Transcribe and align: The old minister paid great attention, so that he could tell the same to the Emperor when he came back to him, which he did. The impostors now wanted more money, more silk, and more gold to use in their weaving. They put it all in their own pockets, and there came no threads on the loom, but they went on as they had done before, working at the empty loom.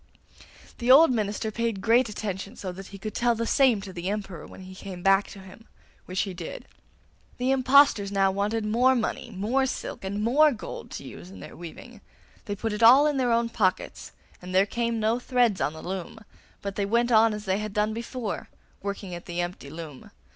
The 0.79 0.89
old 0.89 1.11
minister 1.11 1.51
paid 1.51 1.79
great 1.79 2.09
attention, 2.09 2.55
so 2.55 2.71
that 2.71 2.87
he 2.87 2.97
could 2.97 3.13
tell 3.13 3.35
the 3.35 3.45
same 3.45 3.81
to 3.81 3.93
the 3.93 4.09
Emperor 4.09 4.47
when 4.47 4.61
he 4.61 4.73
came 4.73 5.03
back 5.03 5.27
to 5.27 5.37
him, 5.39 5.67
which 6.07 6.21
he 6.21 6.33
did. 6.33 6.67
The 7.37 7.51
impostors 7.51 8.11
now 8.11 8.31
wanted 8.31 8.65
more 8.65 8.95
money, 8.95 9.29
more 9.29 9.67
silk, 9.67 10.03
and 10.03 10.23
more 10.23 10.51
gold 10.53 10.89
to 10.93 11.03
use 11.03 11.29
in 11.29 11.39
their 11.39 11.55
weaving. 11.55 12.01
They 12.45 12.55
put 12.55 12.73
it 12.73 12.81
all 12.81 13.05
in 13.05 13.17
their 13.17 13.31
own 13.31 13.49
pockets, 13.49 14.11
and 14.41 14.55
there 14.55 14.65
came 14.65 14.99
no 14.99 15.19
threads 15.19 15.61
on 15.61 15.73
the 15.73 15.83
loom, 15.83 16.17
but 16.63 16.77
they 16.77 16.85
went 16.87 17.11
on 17.11 17.31
as 17.31 17.45
they 17.45 17.59
had 17.59 17.71
done 17.71 17.93
before, 17.93 18.49
working 18.81 19.13
at 19.13 19.27
the 19.27 19.39
empty 19.39 19.69
loom. 19.69 20.09